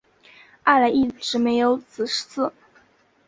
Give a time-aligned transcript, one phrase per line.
[0.63, 2.51] 二人一直没有子嗣。